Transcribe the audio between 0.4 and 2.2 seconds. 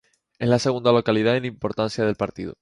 la segunda localidad en importancia del